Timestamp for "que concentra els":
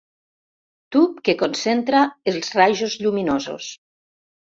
1.27-2.49